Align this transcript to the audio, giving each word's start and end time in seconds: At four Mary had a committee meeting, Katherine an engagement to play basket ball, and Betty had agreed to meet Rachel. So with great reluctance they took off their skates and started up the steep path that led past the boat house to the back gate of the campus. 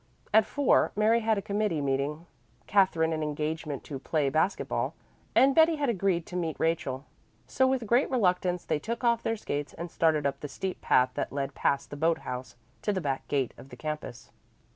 At 0.33 0.47
four 0.47 0.91
Mary 0.95 1.19
had 1.19 1.37
a 1.37 1.43
committee 1.43 1.79
meeting, 1.79 2.25
Katherine 2.65 3.13
an 3.13 3.21
engagement 3.21 3.83
to 3.83 3.99
play 3.99 4.29
basket 4.29 4.67
ball, 4.67 4.95
and 5.35 5.53
Betty 5.53 5.75
had 5.75 5.89
agreed 5.89 6.25
to 6.25 6.35
meet 6.35 6.59
Rachel. 6.59 7.05
So 7.45 7.67
with 7.67 7.85
great 7.85 8.09
reluctance 8.09 8.65
they 8.65 8.79
took 8.79 9.03
off 9.03 9.21
their 9.21 9.37
skates 9.37 9.75
and 9.75 9.91
started 9.91 10.25
up 10.25 10.39
the 10.39 10.47
steep 10.47 10.81
path 10.81 11.11
that 11.13 11.31
led 11.31 11.53
past 11.53 11.91
the 11.91 11.97
boat 11.97 12.17
house 12.21 12.55
to 12.81 12.91
the 12.91 12.99
back 12.99 13.27
gate 13.27 13.53
of 13.59 13.69
the 13.69 13.75
campus. 13.77 14.31